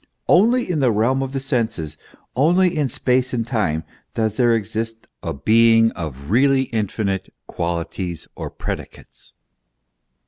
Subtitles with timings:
[0.27, 1.95] Only in the realm of the senses,
[2.35, 3.83] only in space and time,
[4.15, 9.33] does there exist a being of really infinite qualities or predicates.